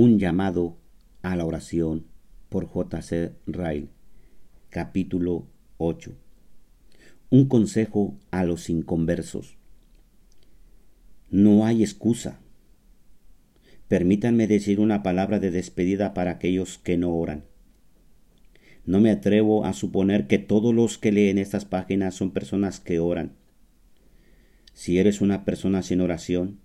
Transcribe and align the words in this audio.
Un 0.00 0.20
llamado 0.20 0.76
a 1.22 1.34
la 1.34 1.44
oración 1.44 2.06
por 2.50 2.66
J.C. 2.66 3.32
Ryle, 3.48 3.88
capítulo 4.70 5.48
8. 5.78 6.12
Un 7.30 7.48
consejo 7.48 8.16
a 8.30 8.44
los 8.44 8.70
inconversos. 8.70 9.56
No 11.30 11.66
hay 11.66 11.82
excusa. 11.82 12.38
Permítanme 13.88 14.46
decir 14.46 14.78
una 14.78 15.02
palabra 15.02 15.40
de 15.40 15.50
despedida 15.50 16.14
para 16.14 16.30
aquellos 16.30 16.78
que 16.78 16.96
no 16.96 17.12
oran. 17.16 17.42
No 18.86 19.00
me 19.00 19.10
atrevo 19.10 19.64
a 19.64 19.72
suponer 19.72 20.28
que 20.28 20.38
todos 20.38 20.72
los 20.72 20.96
que 20.96 21.10
leen 21.10 21.38
estas 21.38 21.64
páginas 21.64 22.14
son 22.14 22.30
personas 22.30 22.78
que 22.78 23.00
oran. 23.00 23.32
Si 24.74 25.00
eres 25.00 25.20
una 25.20 25.44
persona 25.44 25.82
sin 25.82 26.00
oración, 26.00 26.60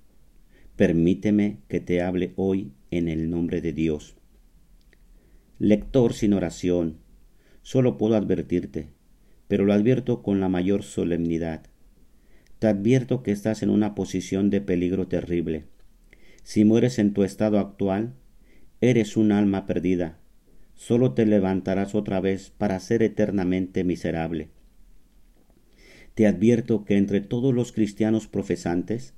permíteme 0.75 1.57
que 1.67 1.79
te 1.79 2.03
hable 2.03 2.33
hoy 2.35 2.73
en 2.97 3.07
el 3.07 3.29
nombre 3.29 3.61
de 3.61 3.73
Dios. 3.73 4.15
Lector 5.59 6.13
sin 6.13 6.33
oración, 6.33 6.97
solo 7.61 7.97
puedo 7.97 8.15
advertirte, 8.15 8.89
pero 9.47 9.65
lo 9.65 9.73
advierto 9.73 10.21
con 10.21 10.39
la 10.39 10.49
mayor 10.49 10.83
solemnidad. 10.83 11.63
Te 12.59 12.67
advierto 12.67 13.23
que 13.23 13.31
estás 13.31 13.63
en 13.63 13.69
una 13.69 13.95
posición 13.95 14.49
de 14.49 14.61
peligro 14.61 15.07
terrible. 15.07 15.65
Si 16.43 16.65
mueres 16.65 16.99
en 16.99 17.13
tu 17.13 17.23
estado 17.23 17.59
actual, 17.59 18.13
eres 18.81 19.15
un 19.15 19.31
alma 19.31 19.65
perdida, 19.65 20.19
solo 20.75 21.13
te 21.13 21.25
levantarás 21.25 21.95
otra 21.95 22.19
vez 22.19 22.51
para 22.57 22.79
ser 22.79 23.03
eternamente 23.03 23.83
miserable. 23.83 24.49
Te 26.15 26.27
advierto 26.27 26.85
que 26.85 26.97
entre 26.97 27.21
todos 27.21 27.53
los 27.53 27.71
cristianos 27.71 28.27
profesantes, 28.27 29.13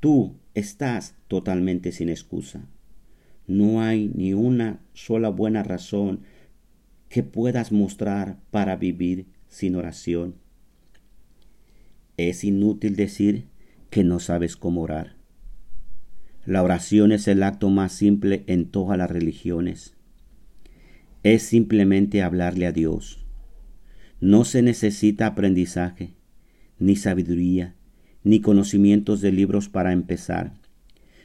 tú 0.00 0.36
estás 0.54 1.16
totalmente 1.28 1.92
sin 1.92 2.08
excusa. 2.08 2.68
No 3.46 3.82
hay 3.82 4.10
ni 4.14 4.34
una 4.34 4.80
sola 4.92 5.28
buena 5.28 5.62
razón 5.62 6.20
que 7.08 7.22
puedas 7.22 7.72
mostrar 7.72 8.38
para 8.50 8.76
vivir 8.76 9.26
sin 9.48 9.76
oración. 9.76 10.36
Es 12.16 12.44
inútil 12.44 12.96
decir 12.96 13.46
que 13.90 14.04
no 14.04 14.20
sabes 14.20 14.56
cómo 14.56 14.82
orar. 14.82 15.16
La 16.46 16.62
oración 16.62 17.12
es 17.12 17.28
el 17.28 17.42
acto 17.42 17.70
más 17.70 17.92
simple 17.92 18.44
en 18.46 18.66
todas 18.66 18.98
las 18.98 19.10
religiones 19.10 19.94
es 21.24 21.42
simplemente 21.42 22.22
hablarle 22.22 22.66
a 22.66 22.72
Dios. 22.72 23.24
No 24.20 24.44
se 24.44 24.62
necesita 24.62 25.26
aprendizaje, 25.26 26.14
ni 26.78 26.96
sabiduría, 26.96 27.74
ni 28.22 28.40
conocimientos 28.40 29.22
de 29.22 29.32
libros 29.32 29.70
para 29.70 29.92
empezar. 29.92 30.52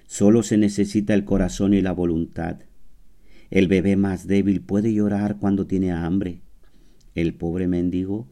Solo 0.09 0.41
se 0.41 0.57
necesita 0.57 1.13
el 1.13 1.23
corazón 1.23 1.75
y 1.75 1.81
la 1.81 1.91
voluntad. 1.91 2.61
El 3.51 3.67
bebé 3.67 3.95
más 3.95 4.25
débil 4.25 4.59
puede 4.59 4.91
llorar 4.91 5.37
cuando 5.37 5.67
tiene 5.67 5.91
hambre. 5.91 6.41
El 7.13 7.35
pobre 7.35 7.67
mendigo 7.67 8.27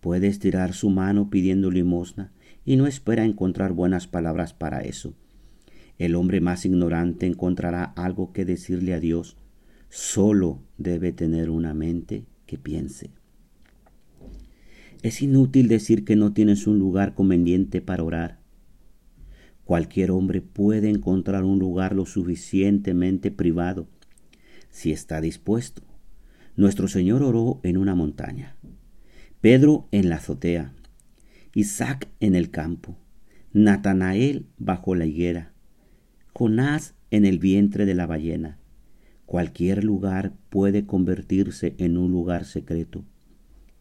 puede 0.00 0.26
estirar 0.26 0.72
su 0.72 0.90
mano 0.90 1.30
pidiendo 1.30 1.70
limosna 1.70 2.32
y 2.64 2.74
no 2.74 2.88
espera 2.88 3.24
encontrar 3.24 3.72
buenas 3.72 4.08
palabras 4.08 4.52
para 4.52 4.80
eso. 4.80 5.14
El 5.96 6.16
hombre 6.16 6.40
más 6.40 6.66
ignorante 6.66 7.24
encontrará 7.26 7.84
algo 7.84 8.32
que 8.32 8.44
decirle 8.44 8.92
a 8.92 8.98
Dios 8.98 9.36
solo 9.90 10.60
debe 10.76 11.12
tener 11.12 11.50
una 11.50 11.72
mente 11.72 12.24
que 12.46 12.58
piense. 12.58 13.10
Es 15.04 15.22
inútil 15.22 15.68
decir 15.68 16.04
que 16.04 16.16
no 16.16 16.32
tienes 16.32 16.66
un 16.66 16.80
lugar 16.80 17.14
conveniente 17.14 17.80
para 17.80 18.02
orar. 18.02 18.41
Cualquier 19.72 20.10
hombre 20.10 20.42
puede 20.42 20.90
encontrar 20.90 21.44
un 21.44 21.58
lugar 21.58 21.94
lo 21.94 22.04
suficientemente 22.04 23.30
privado 23.30 23.88
si 24.68 24.92
está 24.92 25.22
dispuesto. 25.22 25.80
Nuestro 26.56 26.88
Señor 26.88 27.22
oró 27.22 27.58
en 27.62 27.78
una 27.78 27.94
montaña, 27.94 28.54
Pedro 29.40 29.88
en 29.90 30.10
la 30.10 30.16
azotea, 30.16 30.74
Isaac 31.54 32.10
en 32.20 32.34
el 32.34 32.50
campo, 32.50 32.98
Natanael 33.54 34.44
bajo 34.58 34.94
la 34.94 35.06
higuera, 35.06 35.54
Jonás 36.34 36.94
en 37.10 37.24
el 37.24 37.38
vientre 37.38 37.86
de 37.86 37.94
la 37.94 38.06
ballena, 38.06 38.58
Cualquier 39.24 39.84
lugar 39.84 40.34
puede 40.50 40.84
convertirse 40.84 41.76
en 41.78 41.96
un 41.96 42.10
lugar 42.10 42.44
secreto, 42.44 43.06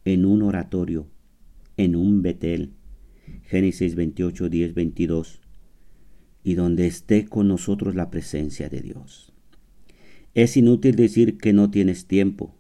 en 0.06 0.24
un 0.24 0.42
oratorio, 0.42 1.10
en 1.76 1.98
un 1.98 2.22
Betel. 2.22 2.72
Génesis 3.44 3.96
28, 3.96 4.48
10, 4.48 4.74
22. 4.74 5.41
Y 6.44 6.56
donde 6.56 6.88
esté 6.88 7.26
con 7.26 7.48
nosotros 7.48 7.96
la 7.96 8.10
presencia 8.10 8.70
de 8.70 8.82
Dios. 8.82 9.32
Es 10.34 10.58
inútil 10.58 10.96
decir 10.96 11.38
que 11.38 11.54
no 11.54 11.70
tienes 11.70 12.06
tiempo. 12.08 12.56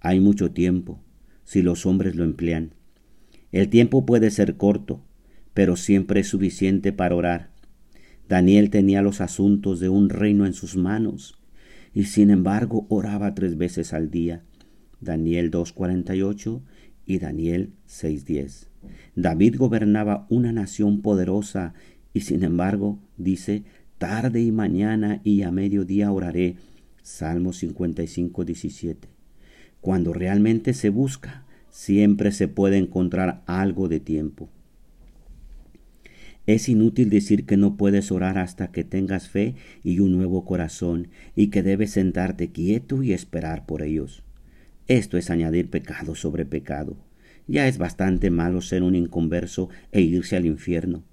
Hay 0.00 0.20
mucho 0.20 0.52
tiempo, 0.52 1.00
si 1.44 1.62
los 1.62 1.86
hombres 1.86 2.14
lo 2.14 2.24
emplean. 2.24 2.74
El 3.50 3.68
tiempo 3.70 4.04
puede 4.04 4.30
ser 4.30 4.56
corto, 4.56 5.02
pero 5.54 5.76
siempre 5.76 6.20
es 6.20 6.28
suficiente 6.28 6.92
para 6.92 7.16
orar. 7.16 7.50
Daniel 8.28 8.68
tenía 8.68 9.00
los 9.00 9.20
asuntos 9.22 9.80
de 9.80 9.88
un 9.88 10.10
reino 10.10 10.44
en 10.44 10.52
sus 10.52 10.76
manos 10.76 11.38
y 11.94 12.04
sin 12.04 12.30
embargo 12.30 12.86
oraba 12.90 13.34
tres 13.34 13.56
veces 13.56 13.94
al 13.94 14.10
día. 14.10 14.44
Daniel 15.00 15.50
2.48 15.50 16.60
y 17.06 17.18
Daniel 17.18 17.72
6.10. 17.88 18.68
David 19.16 19.56
gobernaba 19.56 20.26
una 20.28 20.52
nación 20.52 21.00
poderosa 21.00 21.72
y 22.12 22.20
sin 22.22 22.42
embargo 22.42 22.98
dice, 23.16 23.64
tarde 23.98 24.42
y 24.42 24.52
mañana 24.52 25.20
y 25.24 25.42
a 25.42 25.50
mediodía 25.50 26.10
oraré. 26.12 26.56
Salmo 27.02 27.52
55.17. 27.52 28.96
Cuando 29.80 30.12
realmente 30.12 30.74
se 30.74 30.90
busca, 30.90 31.44
siempre 31.70 32.32
se 32.32 32.48
puede 32.48 32.76
encontrar 32.76 33.42
algo 33.46 33.88
de 33.88 34.00
tiempo. 34.00 34.48
Es 36.46 36.68
inútil 36.68 37.10
decir 37.10 37.44
que 37.44 37.58
no 37.58 37.76
puedes 37.76 38.10
orar 38.10 38.38
hasta 38.38 38.72
que 38.72 38.82
tengas 38.82 39.28
fe 39.28 39.54
y 39.84 40.00
un 40.00 40.12
nuevo 40.12 40.44
corazón 40.44 41.08
y 41.36 41.48
que 41.48 41.62
debes 41.62 41.90
sentarte 41.90 42.52
quieto 42.52 43.02
y 43.02 43.12
esperar 43.12 43.66
por 43.66 43.82
ellos. 43.82 44.22
Esto 44.86 45.18
es 45.18 45.28
añadir 45.28 45.68
pecado 45.68 46.14
sobre 46.14 46.46
pecado. 46.46 46.96
Ya 47.46 47.68
es 47.68 47.76
bastante 47.76 48.30
malo 48.30 48.62
ser 48.62 48.82
un 48.82 48.94
inconverso 48.94 49.68
e 49.92 50.00
irse 50.00 50.36
al 50.36 50.46
infierno. 50.46 51.04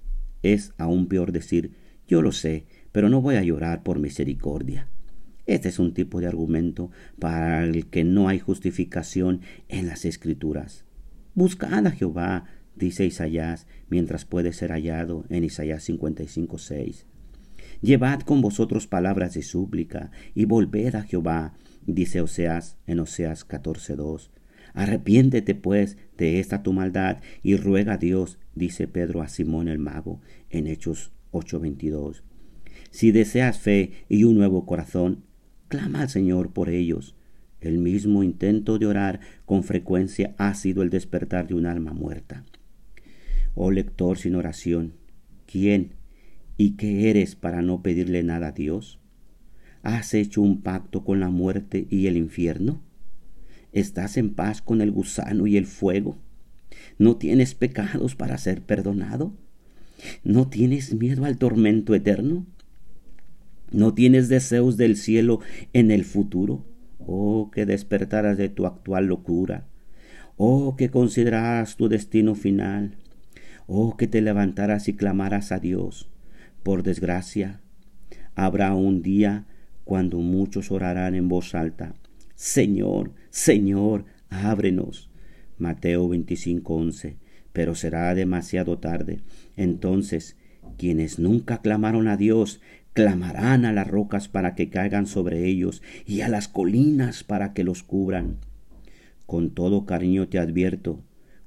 Es 0.45 0.73
aún 0.77 1.07
peor 1.07 1.31
decir, 1.31 1.71
yo 2.07 2.21
lo 2.21 2.31
sé, 2.31 2.67
pero 2.91 3.09
no 3.09 3.19
voy 3.19 3.33
a 3.33 3.41
llorar 3.41 3.81
por 3.81 3.97
misericordia. 3.97 4.87
Este 5.47 5.69
es 5.69 5.79
un 5.79 5.95
tipo 5.95 6.21
de 6.21 6.27
argumento 6.27 6.91
para 7.17 7.63
el 7.63 7.87
que 7.87 8.03
no 8.03 8.29
hay 8.29 8.37
justificación 8.37 9.41
en 9.69 9.87
las 9.87 10.05
escrituras. 10.05 10.85
Buscad 11.33 11.87
a 11.87 11.89
Jehová 11.89 12.45
dice 12.75 13.07
Isaías, 13.07 13.65
mientras 13.89 14.23
puede 14.25 14.53
ser 14.53 14.69
hallado 14.69 15.25
en 15.29 15.45
Isaías 15.45 15.89
55.6. 15.89 17.05
Llevad 17.81 18.21
con 18.21 18.41
vosotros 18.41 18.85
palabras 18.85 19.33
de 19.33 19.41
súplica 19.41 20.11
y 20.35 20.45
volved 20.45 20.93
a 20.93 21.01
Jehová, 21.01 21.53
dice 21.87 22.21
Oseas 22.21 22.77
en 22.85 22.99
Oseas 22.99 23.47
14.2. 23.47 24.29
Arrepiéntete 24.75 25.55
pues 25.55 25.97
de 26.17 26.39
esta 26.39 26.61
tu 26.61 26.73
maldad 26.73 27.21
y 27.41 27.55
ruega 27.55 27.93
a 27.93 27.97
Dios, 27.97 28.39
dice 28.55 28.87
Pedro 28.87 29.21
a 29.21 29.29
Simón 29.29 29.69
el 29.69 29.79
mago 29.79 30.21
en 30.49 30.67
Hechos 30.67 31.13
8.22. 31.31 32.21
Si 32.91 33.11
deseas 33.11 33.57
fe 33.57 34.05
y 34.09 34.25
un 34.25 34.35
nuevo 34.35 34.65
corazón, 34.65 35.23
clama 35.69 36.01
al 36.01 36.09
Señor 36.09 36.51
por 36.51 36.69
ellos. 36.69 37.15
El 37.61 37.77
mismo 37.77 38.21
intento 38.21 38.77
de 38.77 38.85
orar 38.85 39.21
con 39.45 39.63
frecuencia 39.63 40.35
ha 40.37 40.53
sido 40.53 40.83
el 40.83 40.89
despertar 40.89 41.47
de 41.47 41.55
un 41.55 41.65
alma 41.65 41.93
muerta. 41.93 42.43
Oh 43.55 43.71
lector 43.71 44.17
sin 44.17 44.35
oración, 44.35 44.93
¿quién 45.45 45.91
y 46.57 46.71
qué 46.71 47.09
eres 47.09 47.35
para 47.35 47.61
no 47.61 47.81
pedirle 47.81 48.23
nada 48.23 48.47
a 48.47 48.51
Dios? 48.51 48.99
¿Has 49.83 50.13
hecho 50.13 50.41
un 50.41 50.61
pacto 50.61 51.05
con 51.05 51.21
la 51.21 51.29
muerte 51.29 51.87
y 51.89 52.07
el 52.07 52.17
infierno? 52.17 52.81
¿Estás 53.75 54.15
en 54.15 54.33
paz 54.33 54.61
con 54.61 54.79
el 54.79 54.89
gusano 54.89 55.47
y 55.47 55.57
el 55.57 55.65
fuego? 55.65 56.15
¿No 56.97 57.17
tienes 57.17 57.55
pecados 57.55 58.15
para 58.15 58.37
ser 58.37 58.61
perdonado? 58.61 59.33
¿No 60.23 60.47
tienes 60.47 60.93
miedo 60.93 61.25
al 61.25 61.37
tormento 61.37 61.93
eterno? 61.93 62.45
¿No 63.73 63.93
tienes 63.93 64.29
deseos 64.29 64.77
del 64.77 64.95
cielo 64.95 65.41
en 65.73 65.91
el 65.91 66.05
futuro? 66.05 66.63
Oh, 66.99 67.51
que 67.51 67.65
despertaras 67.65 68.37
de 68.37 68.47
tu 68.47 68.65
actual 68.65 69.07
locura. 69.07 69.67
Oh, 70.37 70.77
que 70.77 70.89
consideraras 70.89 71.75
tu 71.75 71.89
destino 71.89 72.33
final. 72.33 72.95
Oh, 73.67 73.97
que 73.97 74.07
te 74.07 74.21
levantaras 74.21 74.87
y 74.87 74.93
clamaras 74.93 75.51
a 75.51 75.59
Dios. 75.59 76.07
Por 76.63 76.81
desgracia, 76.81 77.59
habrá 78.35 78.73
un 78.73 79.01
día 79.01 79.47
cuando 79.83 80.19
muchos 80.19 80.71
orarán 80.71 81.13
en 81.13 81.27
voz 81.27 81.53
alta. 81.55 81.93
Señor, 82.35 83.13
Señor, 83.29 84.05
ábrenos. 84.29 85.09
Mateo 85.57 86.09
25:11. 86.09 87.15
Pero 87.53 87.75
será 87.75 88.13
demasiado 88.13 88.77
tarde. 88.77 89.21
Entonces, 89.55 90.35
quienes 90.77 91.19
nunca 91.19 91.61
clamaron 91.61 92.07
a 92.09 92.17
Dios 92.17 92.59
clamarán 92.93 93.65
a 93.65 93.73
las 93.73 93.87
rocas 93.87 94.27
para 94.27 94.55
que 94.55 94.69
caigan 94.69 95.05
sobre 95.05 95.45
ellos 95.45 95.81
y 96.05 96.21
a 96.21 96.29
las 96.29 96.47
colinas 96.47 97.23
para 97.23 97.53
que 97.53 97.63
los 97.63 97.83
cubran. 97.83 98.37
Con 99.25 99.51
todo 99.51 99.85
cariño 99.85 100.29
te 100.29 100.39
advierto, 100.39 101.03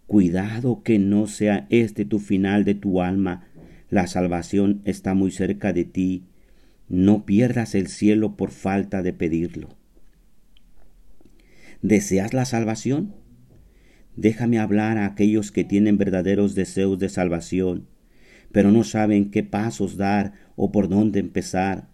cuidado 0.06 0.82
que 0.82 0.98
no 0.98 1.26
sea 1.26 1.66
este 1.70 2.04
tu 2.04 2.18
final 2.18 2.64
de 2.64 2.74
tu 2.74 3.00
alma, 3.00 3.46
la 3.88 4.06
salvación 4.06 4.82
está 4.84 5.14
muy 5.14 5.30
cerca 5.30 5.72
de 5.72 5.84
ti, 5.84 6.24
no 6.88 7.24
pierdas 7.24 7.74
el 7.74 7.88
cielo 7.88 8.36
por 8.36 8.50
falta 8.50 9.02
de 9.02 9.14
pedirlo. 9.14 9.77
¿Deseas 11.82 12.34
la 12.34 12.44
salvación? 12.44 13.14
Déjame 14.16 14.58
hablar 14.58 14.98
a 14.98 15.06
aquellos 15.06 15.52
que 15.52 15.62
tienen 15.62 15.96
verdaderos 15.96 16.56
deseos 16.56 16.98
de 16.98 17.08
salvación, 17.08 17.86
pero 18.50 18.72
no 18.72 18.82
saben 18.82 19.30
qué 19.30 19.44
pasos 19.44 19.96
dar 19.96 20.32
o 20.56 20.72
por 20.72 20.88
dónde 20.88 21.20
empezar. 21.20 21.88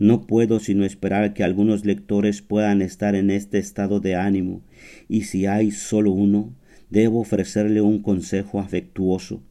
No 0.00 0.26
puedo 0.26 0.58
sino 0.58 0.84
esperar 0.84 1.32
que 1.32 1.44
algunos 1.44 1.84
lectores 1.84 2.42
puedan 2.42 2.82
estar 2.82 3.14
en 3.14 3.30
este 3.30 3.58
estado 3.58 4.00
de 4.00 4.16
ánimo, 4.16 4.64
y 5.08 5.22
si 5.22 5.46
hay 5.46 5.70
solo 5.70 6.10
uno, 6.10 6.52
debo 6.90 7.20
ofrecerle 7.20 7.82
un 7.82 8.02
consejo 8.02 8.58
afectuoso. 8.58 9.44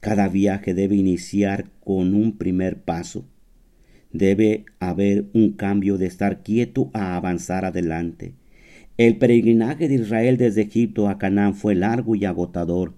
Cada 0.00 0.28
viaje 0.28 0.72
debe 0.72 0.96
iniciar 0.96 1.70
con 1.80 2.14
un 2.14 2.38
primer 2.38 2.80
paso. 2.80 3.28
Debe 4.14 4.64
haber 4.80 5.26
un 5.34 5.52
cambio 5.52 5.98
de 5.98 6.06
estar 6.06 6.42
quieto 6.42 6.90
a 6.94 7.16
avanzar 7.16 7.66
adelante. 7.66 8.34
El 8.98 9.16
peregrinaje 9.16 9.88
de 9.88 9.94
Israel 9.94 10.36
desde 10.36 10.62
Egipto 10.62 11.08
a 11.08 11.16
Canaán 11.18 11.54
fue 11.54 11.74
largo 11.74 12.14
y 12.14 12.26
agotador. 12.26 12.94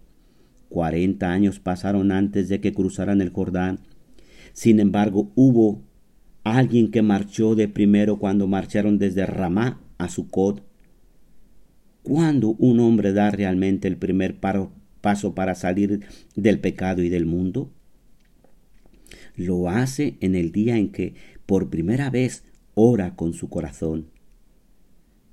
Cuarenta 0.68 1.30
años 1.30 1.60
pasaron 1.60 2.10
antes 2.10 2.48
de 2.48 2.60
que 2.60 2.72
cruzaran 2.72 3.20
el 3.20 3.30
Jordán. 3.30 3.78
Sin 4.52 4.80
embargo, 4.80 5.30
hubo 5.36 5.82
alguien 6.42 6.90
que 6.90 7.02
marchó 7.02 7.54
de 7.54 7.68
primero 7.68 8.18
cuando 8.18 8.48
marcharon 8.48 8.98
desde 8.98 9.24
Ramá 9.24 9.80
a 9.98 10.08
Sucot. 10.08 10.64
¿Cuándo 12.02 12.50
un 12.58 12.80
hombre 12.80 13.12
da 13.12 13.30
realmente 13.30 13.86
el 13.86 13.96
primer 13.96 14.40
paso 14.40 15.34
para 15.34 15.54
salir 15.54 16.00
del 16.34 16.58
pecado 16.58 17.02
y 17.02 17.08
del 17.08 17.24
mundo? 17.24 17.72
Lo 19.36 19.70
hace 19.70 20.16
en 20.20 20.34
el 20.34 20.50
día 20.50 20.76
en 20.76 20.90
que 20.90 21.14
por 21.46 21.70
primera 21.70 22.10
vez 22.10 22.44
ora 22.74 23.14
con 23.14 23.32
su 23.32 23.48
corazón. 23.48 24.13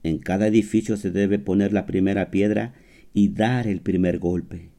En 0.04 0.18
cada 0.18 0.48
edificio 0.48 0.98
se 0.98 1.12
debe 1.12 1.40
poner 1.40 1.74
la 1.74 1.86
primera 1.86 2.32
piedra 2.32 2.74
y 3.14 3.30
dar 3.30 3.68
el 3.68 3.82
primer 3.82 4.20
golpe. 4.20 4.70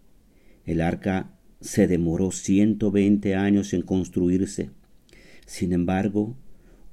El 0.65 0.81
arca 0.81 1.39
se 1.61 1.87
demoró 1.87 2.33
ciento 2.33 2.91
veinte 2.91 3.35
años 3.35 3.73
en 3.73 3.83
construirse. 3.83 4.71
Sin 5.47 5.73
embargo, 5.73 6.37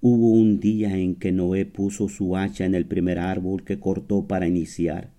hubo 0.01 0.31
un 0.31 0.59
día 0.59 0.97
en 0.97 1.15
que 1.15 1.31
Noé 1.31 1.65
puso 1.65 2.07
su 2.07 2.37
hacha 2.37 2.65
en 2.65 2.75
el 2.75 2.85
primer 2.85 3.19
árbol 3.19 3.63
que 3.63 3.79
cortó 3.79 4.27
para 4.27 4.47
iniciar. 4.47 5.11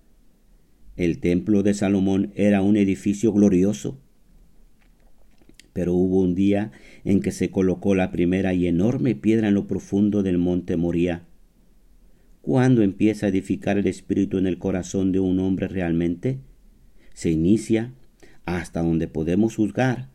El 0.95 1.19
templo 1.19 1.63
de 1.63 1.73
Salomón 1.73 2.31
era 2.35 2.61
un 2.61 2.77
edificio 2.77 3.33
glorioso. 3.33 3.99
Pero 5.73 5.93
hubo 5.93 6.21
un 6.21 6.35
día 6.35 6.71
en 7.05 7.21
que 7.21 7.31
se 7.31 7.49
colocó 7.49 7.95
la 7.95 8.11
primera 8.11 8.53
y 8.53 8.67
enorme 8.67 9.15
piedra 9.15 9.47
en 9.47 9.53
lo 9.53 9.67
profundo 9.67 10.21
del 10.21 10.37
monte 10.37 10.75
Moría. 10.75 11.25
¿Cuándo 12.41 12.81
empieza 12.81 13.27
a 13.27 13.29
edificar 13.29 13.77
el 13.77 13.85
espíritu 13.87 14.37
en 14.37 14.47
el 14.47 14.57
corazón 14.57 15.11
de 15.11 15.19
un 15.19 15.39
hombre 15.39 15.67
realmente? 15.67 16.39
Se 17.13 17.29
inicia 17.29 17.93
hasta 18.45 18.81
donde 18.81 19.07
podemos 19.07 19.55
juzgar 19.55 20.09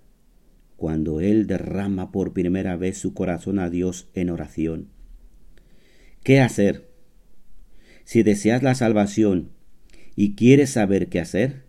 cuando 0.76 1.20
él 1.20 1.46
derrama 1.46 2.10
por 2.10 2.32
primera 2.32 2.76
vez 2.76 2.98
su 2.98 3.14
corazón 3.14 3.58
a 3.58 3.70
Dios 3.70 4.08
en 4.14 4.30
oración. 4.30 4.88
¿Qué 6.22 6.40
hacer? 6.40 6.90
Si 8.04 8.22
deseas 8.22 8.62
la 8.62 8.74
salvación 8.74 9.50
y 10.16 10.34
quieres 10.34 10.70
saber 10.70 11.08
qué 11.08 11.20
hacer, 11.20 11.65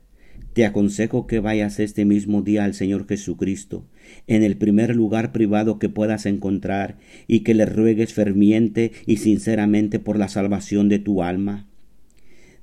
te 0.58 0.66
aconsejo 0.66 1.28
que 1.28 1.40
vayas 1.40 1.80
este 1.80 2.04
mismo 2.04 2.42
día 2.42 2.66
al 2.66 2.74
Señor 2.74 3.08
Jesucristo, 3.08 3.86
en 4.26 4.42
el 4.42 4.58
primer 4.58 4.96
lugar 4.96 5.32
privado 5.32 5.78
que 5.78 5.88
puedas 5.88 6.26
encontrar, 6.26 6.98
y 7.28 7.42
que 7.42 7.54
le 7.54 7.68
ruegues 7.68 8.12
ferviente 8.12 8.92
y 9.06 9.18
sinceramente 9.18 10.00
por 10.00 10.18
la 10.18 10.30
salvación 10.30 10.90
de 10.90 10.98
tu 10.98 11.22
alma. 11.22 11.68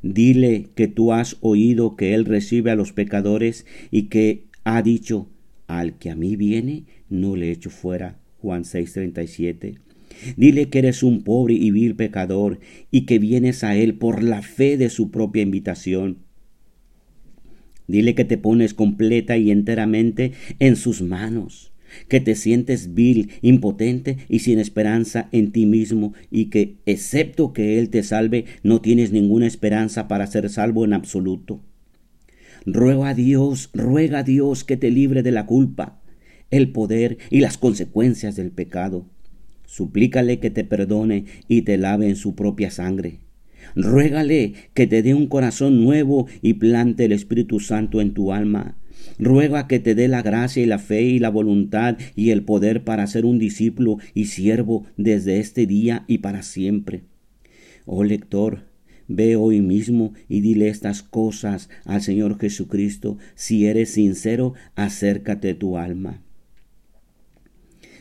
Dile 0.02 0.70
que 0.74 0.88
tú 0.88 1.12
has 1.12 1.36
oído 1.40 1.94
que 1.94 2.14
Él 2.14 2.24
recibe 2.24 2.72
a 2.72 2.74
los 2.74 2.92
pecadores 2.92 3.64
y 3.92 4.08
que 4.08 4.46
ha 4.64 4.82
dicho, 4.82 5.28
al 5.68 5.96
que 5.96 6.10
a 6.10 6.16
mí 6.16 6.34
viene, 6.34 6.86
no 7.08 7.36
le 7.36 7.52
echo 7.52 7.70
fuera. 7.70 8.18
Juan 8.40 8.64
6:37. 8.64 9.78
Dile 10.36 10.68
que 10.68 10.80
eres 10.80 11.04
un 11.04 11.22
pobre 11.22 11.54
y 11.54 11.70
vil 11.70 11.94
pecador 11.94 12.58
y 12.90 13.06
que 13.06 13.20
vienes 13.20 13.62
a 13.62 13.76
Él 13.76 13.94
por 13.94 14.24
la 14.24 14.42
fe 14.42 14.76
de 14.76 14.90
su 14.90 15.12
propia 15.12 15.42
invitación 15.42 16.23
Dile 17.86 18.14
que 18.14 18.24
te 18.24 18.38
pones 18.38 18.74
completa 18.74 19.36
y 19.36 19.50
enteramente 19.50 20.32
en 20.58 20.76
sus 20.76 21.02
manos, 21.02 21.72
que 22.08 22.20
te 22.20 22.34
sientes 22.34 22.94
vil, 22.94 23.30
impotente 23.42 24.18
y 24.28 24.40
sin 24.40 24.58
esperanza 24.58 25.28
en 25.32 25.52
ti 25.52 25.66
mismo 25.66 26.14
y 26.30 26.46
que, 26.46 26.76
excepto 26.86 27.52
que 27.52 27.78
Él 27.78 27.90
te 27.90 28.02
salve, 28.02 28.46
no 28.62 28.80
tienes 28.80 29.12
ninguna 29.12 29.46
esperanza 29.46 30.08
para 30.08 30.26
ser 30.26 30.48
salvo 30.48 30.84
en 30.84 30.94
absoluto. 30.94 31.60
Ruega 32.66 33.10
a 33.10 33.14
Dios, 33.14 33.70
ruega 33.74 34.20
a 34.20 34.22
Dios 34.22 34.64
que 34.64 34.78
te 34.78 34.90
libre 34.90 35.22
de 35.22 35.32
la 35.32 35.44
culpa, 35.44 36.00
el 36.50 36.72
poder 36.72 37.18
y 37.30 37.40
las 37.40 37.58
consecuencias 37.58 38.36
del 38.36 38.50
pecado. 38.50 39.06
Suplícale 39.66 40.38
que 40.38 40.50
te 40.50 40.64
perdone 40.64 41.24
y 41.48 41.62
te 41.62 41.76
lave 41.76 42.08
en 42.08 42.16
su 42.16 42.34
propia 42.34 42.70
sangre. 42.70 43.23
Ruégale 43.76 44.54
que 44.74 44.86
te 44.86 45.02
dé 45.02 45.14
un 45.14 45.26
corazón 45.26 45.82
nuevo 45.82 46.26
y 46.42 46.54
plante 46.54 47.04
el 47.04 47.12
Espíritu 47.12 47.60
Santo 47.60 48.00
en 48.00 48.14
tu 48.14 48.32
alma. 48.32 48.76
Ruega 49.18 49.68
que 49.68 49.78
te 49.78 49.94
dé 49.94 50.08
la 50.08 50.22
gracia 50.22 50.62
y 50.62 50.66
la 50.66 50.78
fe 50.78 51.02
y 51.02 51.18
la 51.18 51.30
voluntad 51.30 51.96
y 52.16 52.30
el 52.30 52.42
poder 52.42 52.84
para 52.84 53.06
ser 53.06 53.24
un 53.24 53.38
discípulo 53.38 53.98
y 54.14 54.26
siervo 54.26 54.86
desde 54.96 55.38
este 55.38 55.66
día 55.66 56.04
y 56.06 56.18
para 56.18 56.42
siempre. 56.42 57.02
Oh 57.86 58.02
lector, 58.02 58.64
ve 59.08 59.36
hoy 59.36 59.60
mismo 59.60 60.14
y 60.28 60.40
dile 60.40 60.68
estas 60.68 61.02
cosas 61.02 61.68
al 61.84 62.02
Señor 62.02 62.38
Jesucristo. 62.38 63.18
Si 63.34 63.66
eres 63.66 63.90
sincero, 63.90 64.54
acércate 64.74 65.54
tu 65.54 65.76
alma. 65.76 66.22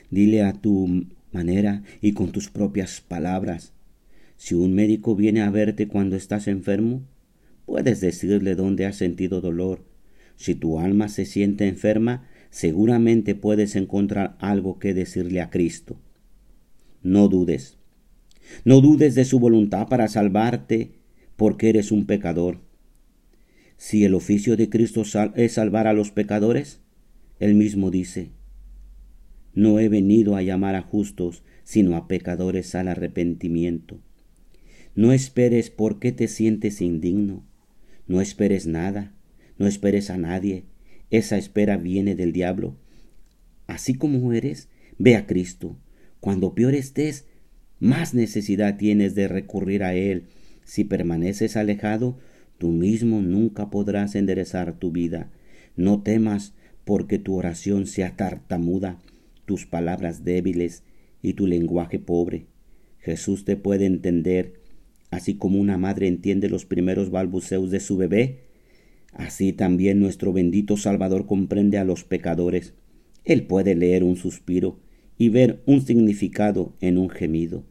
Dile 0.09 0.44
a 0.44 0.54
tu 0.54 1.07
manera 1.31 1.83
y 2.01 2.13
con 2.13 2.31
tus 2.31 2.50
propias 2.50 3.01
palabras. 3.01 3.74
Si 4.44 4.56
un 4.56 4.73
médico 4.73 5.16
viene 5.16 5.42
a 5.42 5.50
verte 5.50 5.88
cuando 5.88 6.18
estás 6.18 6.50
enfermo, 6.50 7.07
puedes 7.66 8.02
decirle 8.02 8.56
dónde 8.56 8.85
has 8.85 8.97
sentido 8.97 9.40
dolor. 9.40 9.85
Si 10.35 10.54
tu 10.54 10.81
alma 10.81 11.07
se 11.07 11.23
siente 11.23 11.66
enferma, 11.66 12.28
seguramente 12.50 13.35
puedes 13.35 13.78
encontrar 13.78 14.35
algo 14.40 14.80
que 14.80 14.94
decirle 14.94 15.40
a 15.40 15.50
Cristo. 15.50 15.95
No 17.04 17.30
dudes. 17.30 17.78
No 18.66 18.81
dudes 18.81 19.16
de 19.16 19.23
su 19.23 19.40
voluntad 19.40 19.88
para 19.88 20.09
salvarte 20.09 20.92
porque 21.38 21.69
eres 21.69 21.94
un 21.94 22.06
pecador. 22.06 22.59
Si 23.78 24.04
el 24.04 24.14
oficio 24.14 24.57
de 24.57 24.68
Cristo 24.68 25.04
es 25.35 25.54
salvar 25.54 25.88
a 25.88 25.94
los 25.94 26.12
pecadores, 26.12 26.81
él 27.40 27.56
mismo 27.56 27.92
dice, 27.92 28.31
no 29.54 29.80
he 29.80 29.88
venido 29.88 30.35
a 30.35 30.42
llamar 30.42 30.76
a 30.76 30.81
justos, 30.81 31.44
sino 31.64 31.95
a 31.95 32.09
pecadores 32.09 32.76
al 32.76 32.90
arrepentimiento. 32.90 34.02
No 34.95 35.12
esperes 35.12 35.69
por 35.69 36.00
qué 36.00 36.12
te 36.12 36.28
sientes 36.28 36.81
indigno. 36.81 37.44
No 38.07 38.21
esperes 38.21 38.68
nada. 38.68 39.14
No 39.57 39.68
esperes 39.68 40.09
a 40.09 40.18
nadie. 40.18 40.66
Esa 41.09 41.38
espera 41.38 41.78
viene 41.78 42.16
del 42.16 42.31
diablo. 42.31 42.76
Así 43.68 43.95
como 43.95 44.33
eres, 44.33 44.69
ve 44.97 45.16
a 45.16 45.26
Cristo. 45.26 45.78
Cuando 46.19 46.54
peor 46.54 46.76
estés, 46.76 47.26
más 47.80 48.14
necesidad 48.14 48.78
tienes 48.78 49.16
de 49.16 49.28
recurrir 49.28 49.83
a 49.83 49.95
Él. 49.95 50.28
Si 50.64 50.83
permaneces 50.83 51.57
alejado, 51.57 52.18
tú 52.57 52.69
mismo 52.69 53.21
nunca 53.21 53.69
podrás 53.69 54.16
enderezar 54.16 54.80
tu 54.80 54.92
vida. 54.92 55.31
No 55.76 56.02
temas 56.02 56.54
porque 56.85 57.18
tu 57.18 57.35
oración 57.35 57.88
sea 57.88 58.16
tartamuda, 58.16 59.02
tus 59.45 59.66
palabras 59.66 60.23
débiles 60.23 60.83
y 61.21 61.33
tu 61.33 61.47
lenguaje 61.47 62.00
pobre. 62.00 62.45
Jesús 63.00 63.44
te 63.44 63.57
puede 63.57 63.85
entender 63.85 64.62
Así 65.13 65.35
como 65.35 65.59
una 65.59 65.77
madre 65.77 66.07
entiende 66.07 66.49
los 66.49 66.65
primeros 66.65 67.11
balbuceos 67.11 67.69
de 67.69 67.79
su 67.79 67.97
bebé, 67.97 68.45
así 69.11 69.53
también 69.53 69.99
nuestro 69.99 70.33
bendito 70.33 70.75
Salvador 70.75 71.27
comprende 71.27 71.77
a 71.77 71.83
los 71.83 72.03
pecadores. 72.03 72.73
Él 73.23 73.45
puede 73.45 73.75
leer 73.75 74.03
un 74.03 74.15
suspiro 74.15 74.79
y 75.19 75.29
ver 75.29 75.61
un 75.67 75.85
significado 75.85 76.75
en 76.81 76.97
un 76.97 77.11
gemido. 77.11 77.63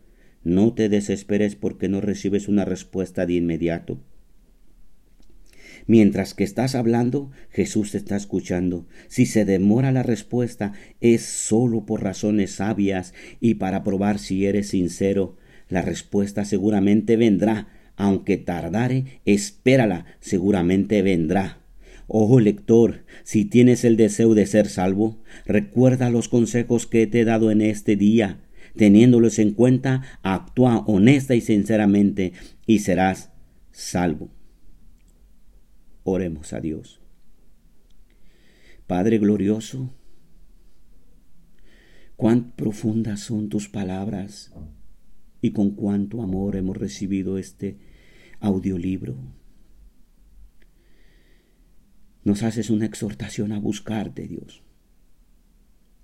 No 0.44 0.72
te 0.72 0.88
desesperes 0.88 1.56
porque 1.56 1.88
no 1.88 2.00
recibes 2.00 2.46
una 2.46 2.64
respuesta 2.64 3.26
de 3.26 3.32
inmediato. 3.34 3.98
Mientras 5.88 6.34
que 6.34 6.44
estás 6.44 6.76
hablando, 6.76 7.32
Jesús 7.50 7.90
te 7.90 7.98
está 7.98 8.14
escuchando. 8.14 8.86
Si 9.08 9.26
se 9.26 9.44
demora 9.44 9.90
la 9.90 10.04
respuesta, 10.04 10.74
es 11.00 11.22
solo 11.22 11.86
por 11.86 12.04
razones 12.04 12.52
sabias 12.52 13.14
y 13.40 13.54
para 13.54 13.82
probar 13.82 14.20
si 14.20 14.46
eres 14.46 14.68
sincero. 14.68 15.38
La 15.72 15.80
respuesta 15.80 16.44
seguramente 16.44 17.16
vendrá. 17.16 17.68
Aunque 17.96 18.36
tardare, 18.36 19.22
espérala, 19.24 20.04
seguramente 20.20 21.00
vendrá. 21.00 21.62
Ojo 22.08 22.40
lector, 22.40 23.06
si 23.24 23.46
tienes 23.46 23.82
el 23.84 23.96
deseo 23.96 24.34
de 24.34 24.44
ser 24.44 24.68
salvo, 24.68 25.22
recuerda 25.46 26.10
los 26.10 26.28
consejos 26.28 26.86
que 26.86 27.06
te 27.06 27.20
he 27.20 27.24
dado 27.24 27.50
en 27.50 27.62
este 27.62 27.96
día. 27.96 28.42
Teniéndolos 28.76 29.38
en 29.38 29.52
cuenta, 29.52 30.02
actúa 30.22 30.84
honesta 30.86 31.34
y 31.34 31.40
sinceramente 31.40 32.34
y 32.66 32.80
serás 32.80 33.30
salvo. 33.70 34.28
Oremos 36.02 36.52
a 36.52 36.60
Dios. 36.60 37.00
Padre 38.86 39.16
glorioso, 39.16 39.94
cuán 42.16 42.52
profundas 42.52 43.20
son 43.20 43.48
tus 43.48 43.70
palabras 43.70 44.52
y 45.42 45.50
con 45.50 45.72
cuánto 45.72 46.22
amor 46.22 46.56
hemos 46.56 46.76
recibido 46.76 47.36
este 47.36 47.76
audiolibro. 48.38 49.16
Nos 52.24 52.44
haces 52.44 52.70
una 52.70 52.86
exhortación 52.86 53.50
a 53.50 53.58
buscarte, 53.58 54.28
Dios, 54.28 54.62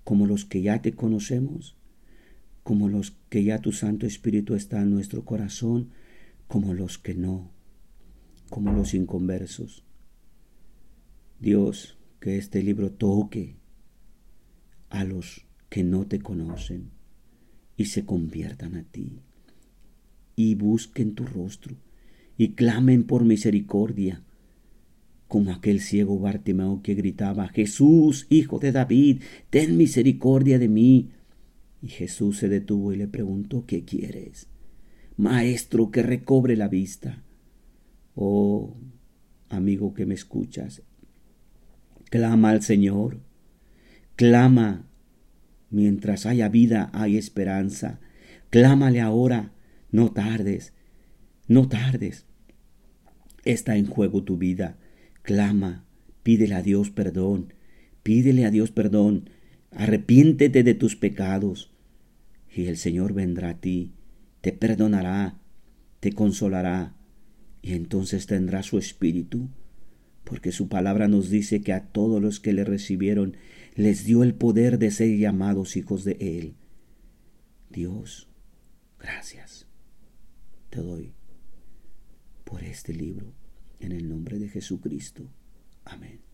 como 0.03 0.27
los 0.27 0.43
que 0.43 0.61
ya 0.61 0.81
te 0.81 0.91
conocemos, 0.91 1.77
como 2.63 2.89
los 2.89 3.11
que 3.29 3.45
ya 3.45 3.59
tu 3.59 3.71
Santo 3.71 4.05
Espíritu 4.05 4.55
está 4.55 4.81
en 4.81 4.91
nuestro 4.91 5.23
corazón, 5.23 5.91
como 6.49 6.73
los 6.73 6.97
que 6.97 7.15
no, 7.15 7.49
como 8.49 8.73
los 8.73 8.93
inconversos. 8.93 9.85
Dios, 11.39 11.97
que 12.19 12.37
este 12.37 12.61
libro 12.61 12.91
toque 12.91 13.55
a 14.89 15.05
los 15.05 15.47
que 15.69 15.85
no 15.85 16.07
te 16.07 16.19
conocen 16.19 16.91
y 17.77 17.85
se 17.85 18.05
conviertan 18.05 18.75
a 18.75 18.83
ti 18.83 19.21
y 20.39 20.55
busquen 20.55 21.15
tu 21.15 21.25
rostro 21.25 21.75
y 22.37 22.53
clamen 22.53 23.03
por 23.03 23.25
misericordia, 23.25 24.23
como 25.27 25.51
aquel 25.51 25.81
ciego 25.81 26.17
Bartimeo 26.17 26.81
que 26.81 26.93
gritaba, 26.93 27.49
Jesús, 27.49 28.25
hijo 28.29 28.57
de 28.57 28.71
David, 28.71 29.21
ten 29.49 29.75
misericordia 29.75 30.57
de 30.57 30.69
mí. 30.69 31.09
Y 31.81 31.89
Jesús 31.89 32.37
se 32.37 32.47
detuvo 32.47 32.93
y 32.93 32.95
le 32.95 33.09
preguntó, 33.09 33.65
¿qué 33.65 33.83
quieres? 33.83 34.47
Maestro, 35.17 35.91
que 35.91 36.03
recobre 36.03 36.55
la 36.55 36.69
vista. 36.69 37.21
Oh, 38.15 38.77
amigo 39.49 39.93
que 39.93 40.05
me 40.05 40.13
escuchas, 40.13 40.83
Clama 42.09 42.51
al 42.51 42.61
Señor. 42.61 43.19
Clama. 44.15 44.85
Mientras 45.69 46.25
haya 46.25 46.47
vida, 46.47 46.89
hay 46.93 47.17
esperanza. 47.17 47.99
Clámale 48.49 49.01
ahora. 49.01 49.51
No 49.91 50.11
tardes. 50.11 50.73
No 51.47 51.67
tardes. 51.67 52.25
Está 53.43 53.75
en 53.75 53.87
juego 53.87 54.23
tu 54.23 54.37
vida. 54.37 54.77
Clama. 55.23 55.85
Pídele 56.23 56.55
a 56.55 56.61
Dios 56.61 56.91
perdón. 56.91 57.53
Pídele 58.03 58.45
a 58.45 58.51
Dios 58.51 58.71
perdón. 58.71 59.29
Arrepiéntete 59.71 60.63
de 60.63 60.73
tus 60.75 60.95
pecados. 60.95 61.73
Y 62.53 62.65
el 62.65 62.77
Señor 62.77 63.13
vendrá 63.13 63.49
a 63.49 63.59
ti. 63.59 63.93
Te 64.41 64.51
perdonará. 64.51 65.39
Te 65.99 66.13
consolará. 66.13 66.95
Y 67.61 67.73
entonces 67.73 68.27
tendrá 68.27 68.63
su 68.63 68.77
espíritu 68.77 69.49
porque 70.23 70.51
su 70.51 70.69
palabra 70.69 71.07
nos 71.07 71.31
dice 71.31 71.61
que 71.61 71.73
a 71.73 71.87
todos 71.87 72.21
los 72.21 72.39
que 72.39 72.53
le 72.53 72.63
recibieron 72.63 73.35
les 73.73 74.05
dio 74.05 74.21
el 74.21 74.35
poder 74.35 74.77
de 74.77 74.91
ser 74.91 75.17
llamados 75.17 75.75
hijos 75.75 76.03
de 76.03 76.17
Él. 76.19 76.53
Dios, 77.71 78.29
gracias 78.99 79.68
te 80.69 80.81
doy 80.81 81.13
por 82.43 82.63
este 82.63 82.93
libro, 82.93 83.33
en 83.79 83.91
el 83.91 84.09
nombre 84.09 84.39
de 84.39 84.49
Jesucristo. 84.49 85.23
Amén. 85.85 86.28